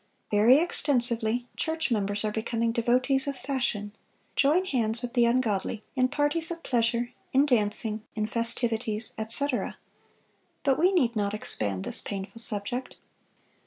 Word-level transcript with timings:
Very 0.31 0.57
extensively, 0.57 1.45
church 1.55 1.91
members 1.91 2.25
are 2.25 2.31
becoming 2.31 2.71
devotees 2.71 3.27
of 3.27 3.37
fashion,—join 3.37 4.65
hands 4.65 5.03
with 5.03 5.13
the 5.13 5.25
ungodly 5.25 5.83
in 5.95 6.07
parties 6.07 6.49
of 6.49 6.63
pleasure, 6.63 7.11
in 7.33 7.45
dancing, 7.45 8.01
in 8.15 8.25
festivities, 8.25 9.13
etc.... 9.19 9.77
But 10.63 10.79
we 10.79 10.91
need 10.91 11.15
not 11.15 11.35
expand 11.35 11.83
this 11.83 12.01
painful 12.01 12.39
subject. 12.41 12.95